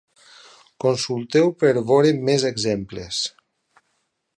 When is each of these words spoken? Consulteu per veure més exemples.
Consulteu 0.85 1.53
per 1.65 1.73
veure 1.91 2.17
més 2.31 2.47
exemples. 2.53 3.23